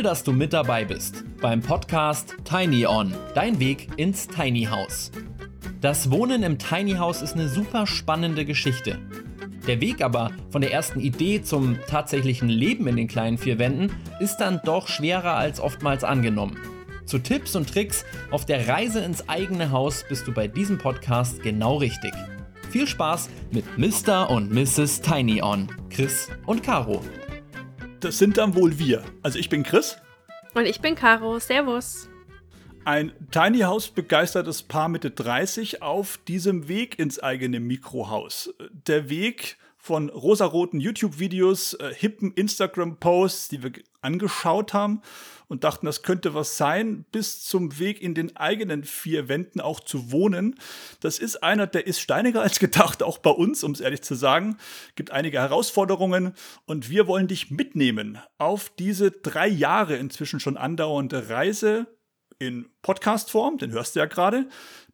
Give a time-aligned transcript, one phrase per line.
[0.00, 5.10] Cool, dass du mit dabei bist beim Podcast Tiny On, dein Weg ins Tiny House.
[5.82, 8.98] Das Wohnen im Tiny House ist eine super spannende Geschichte.
[9.66, 13.92] Der Weg aber von der ersten Idee zum tatsächlichen Leben in den kleinen vier Wänden
[14.20, 16.56] ist dann doch schwerer als oftmals angenommen.
[17.04, 21.42] Zu Tipps und Tricks auf der Reise ins eigene Haus bist du bei diesem Podcast
[21.42, 22.14] genau richtig.
[22.70, 24.30] Viel Spaß mit Mr.
[24.30, 25.02] und Mrs.
[25.02, 27.02] Tiny On, Chris und Caro.
[28.00, 29.04] Das sind dann wohl wir.
[29.22, 29.98] Also ich bin Chris.
[30.54, 31.38] Und ich bin Caro.
[31.38, 32.08] Servus.
[32.86, 38.54] Ein Tiny House begeistertes Paar Mitte 30 auf diesem Weg ins eigene Mikrohaus.
[38.70, 43.72] Der Weg von rosaroten YouTube-Videos, äh, hippen Instagram-Posts, die wir
[44.02, 45.00] angeschaut haben
[45.48, 49.80] und dachten, das könnte was sein, bis zum Weg in den eigenen vier Wänden auch
[49.80, 50.60] zu wohnen.
[51.00, 54.14] Das ist einer, der ist steiniger als gedacht, auch bei uns, um es ehrlich zu
[54.14, 54.58] sagen.
[54.96, 56.34] Gibt einige Herausforderungen
[56.66, 61.86] und wir wollen dich mitnehmen auf diese drei Jahre inzwischen schon andauernde Reise
[62.38, 64.46] in Podcast-Form, den hörst du ja gerade,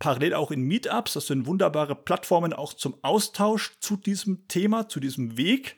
[0.00, 1.12] parallel auch in Meetups.
[1.12, 5.76] Das sind wunderbare Plattformen auch zum Austausch zu diesem Thema, zu diesem Weg.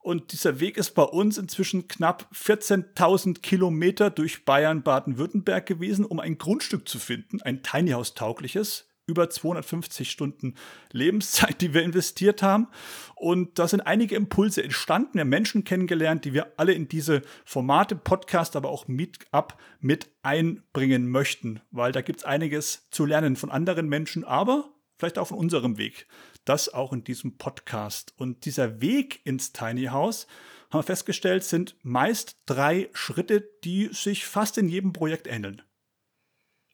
[0.00, 6.18] Und dieser Weg ist bei uns inzwischen knapp 14.000 Kilometer durch Bayern, Baden-Württemberg gewesen, um
[6.18, 10.54] ein Grundstück zu finden, ein Tiny House taugliches, über 250 Stunden
[10.92, 12.68] Lebenszeit, die wir investiert haben.
[13.16, 15.14] Und da sind einige Impulse entstanden.
[15.14, 20.08] Wir haben Menschen kennengelernt, die wir alle in diese Formate, Podcast, aber auch Meetup mit
[20.22, 25.28] einbringen möchten, weil da gibt es einiges zu lernen von anderen Menschen, aber vielleicht auch
[25.28, 26.06] von unserem Weg.
[26.44, 28.14] Das auch in diesem Podcast.
[28.16, 30.26] Und dieser Weg ins Tiny House,
[30.70, 35.62] haben wir festgestellt, sind meist drei Schritte, die sich fast in jedem Projekt ähneln.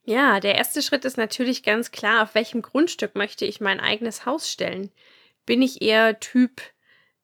[0.08, 4.24] Ja, der erste Schritt ist natürlich ganz klar, auf welchem Grundstück möchte ich mein eigenes
[4.24, 4.92] Haus stellen.
[5.46, 6.62] Bin ich eher Typ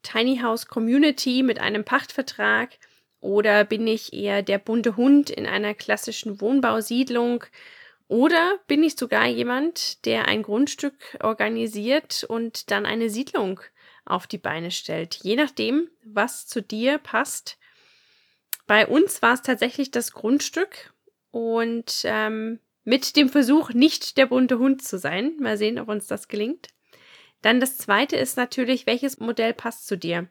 [0.02, 2.70] Tiny House Community mit einem Pachtvertrag
[3.20, 7.44] oder bin ich eher der bunte Hund in einer klassischen Wohnbausiedlung
[8.08, 13.60] oder bin ich sogar jemand, der ein Grundstück organisiert und dann eine Siedlung
[14.04, 17.58] auf die Beine stellt, je nachdem, was zu dir passt.
[18.66, 20.92] Bei uns war es tatsächlich das Grundstück
[21.30, 25.36] und ähm, mit dem Versuch, nicht der bunte Hund zu sein.
[25.40, 26.68] Mal sehen, ob uns das gelingt.
[27.40, 30.28] Dann das zweite ist natürlich, welches Modell passt zu dir?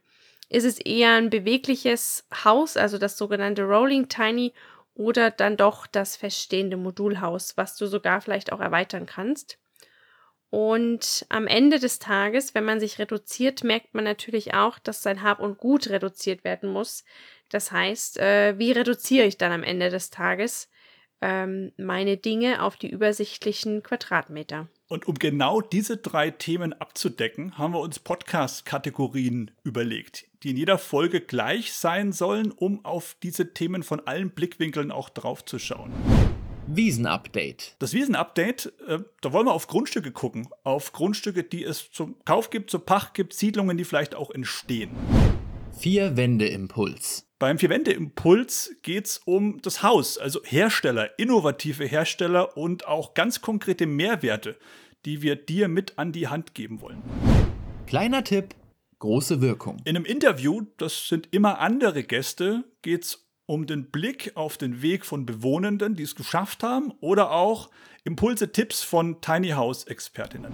[0.49, 4.53] Ist es eher ein bewegliches Haus, also das sogenannte Rolling Tiny,
[4.93, 9.57] oder dann doch das feststehende Modulhaus, was du sogar vielleicht auch erweitern kannst?
[10.49, 15.21] Und am Ende des Tages, wenn man sich reduziert, merkt man natürlich auch, dass sein
[15.21, 17.05] Hab und Gut reduziert werden muss.
[17.47, 20.69] Das heißt, äh, wie reduziere ich dann am Ende des Tages?
[21.21, 24.67] Ähm, meine Dinge auf die übersichtlichen Quadratmeter.
[24.87, 30.77] Und um genau diese drei Themen abzudecken, haben wir uns Podcast-Kategorien überlegt, die in jeder
[30.77, 35.91] Folge gleich sein sollen, um auf diese Themen von allen Blickwinkeln auch draufzuschauen.
[36.67, 37.75] Wiesen-Update.
[37.79, 40.47] Das Wiesen-Update, äh, da wollen wir auf Grundstücke gucken.
[40.63, 44.91] Auf Grundstücke, die es zum Kauf gibt, zur Pacht gibt, Siedlungen, die vielleicht auch entstehen.
[45.81, 47.27] Vier-Wände-Impuls.
[47.39, 53.87] Beim Vier-Wände-Impuls geht es um das Haus, also Hersteller, innovative Hersteller und auch ganz konkrete
[53.87, 54.59] Mehrwerte,
[55.05, 57.01] die wir dir mit an die Hand geben wollen.
[57.87, 58.53] Kleiner Tipp,
[58.99, 59.81] große Wirkung.
[59.85, 64.83] In einem Interview, das sind immer andere Gäste, geht es um den Blick auf den
[64.83, 67.71] Weg von Bewohnenden, die es geschafft haben, oder auch
[68.03, 70.53] Impulse, Tipps von Tiny House Expertinnen.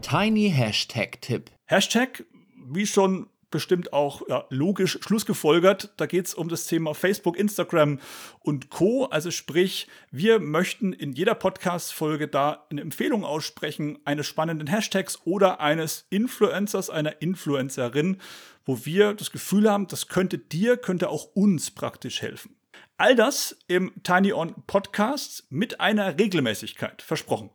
[0.00, 1.50] Tiny Hashtag Tipp.
[1.66, 2.24] Hashtag,
[2.70, 5.92] wie schon bestimmt auch ja, logisch schlussgefolgert.
[5.96, 7.98] Da geht es um das Thema Facebook, Instagram
[8.40, 9.06] und Co.
[9.06, 15.60] Also sprich, wir möchten in jeder Podcast-Folge da eine Empfehlung aussprechen, eines spannenden Hashtags oder
[15.60, 18.20] eines Influencers, einer Influencerin,
[18.64, 22.54] wo wir das Gefühl haben, das könnte dir, könnte auch uns praktisch helfen.
[22.96, 27.50] All das im Tiny On Podcast mit einer Regelmäßigkeit, versprochen.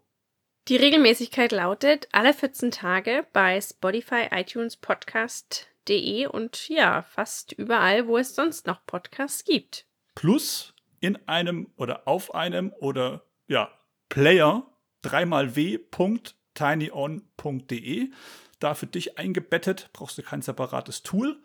[0.69, 8.07] Die Regelmäßigkeit lautet alle 14 Tage bei Spotify, iTunes, Podcast, De und ja, fast überall,
[8.07, 9.87] wo es sonst noch Podcasts gibt.
[10.15, 13.69] Plus in einem oder auf einem oder ja,
[14.09, 14.65] Player
[15.01, 18.11] dreimal w.tinyon.de.
[18.59, 21.41] Da für dich eingebettet, brauchst du kein separates Tool.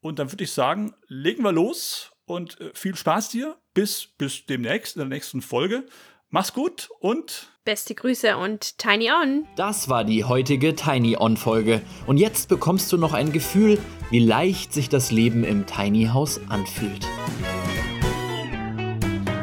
[0.00, 3.58] Und dann würde ich sagen, legen wir los und äh, viel Spaß dir.
[3.74, 5.86] Bis, bis demnächst in der nächsten Folge.
[6.32, 9.48] Mach's gut und beste Grüße und Tiny On.
[9.56, 13.80] Das war die heutige Tiny On Folge und jetzt bekommst du noch ein Gefühl,
[14.10, 17.04] wie leicht sich das Leben im Tiny House anfühlt.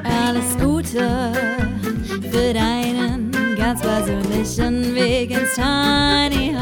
[0.05, 1.33] Alles Gute
[2.31, 6.55] für deinen ganz persönlichen Weg ins Tiny